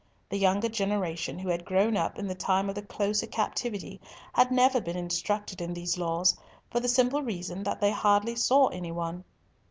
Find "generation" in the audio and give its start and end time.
0.67-1.37